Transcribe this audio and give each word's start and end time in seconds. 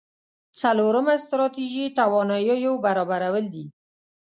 څلورمه 0.59 1.15
ستراتيژي 1.25 1.85
تواناییو 1.97 2.73
برابرول 2.85 3.45
دي. 3.53 3.65